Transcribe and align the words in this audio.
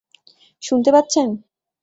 শুনতে 0.63 0.89
পাচ্ছেন? 0.91 1.27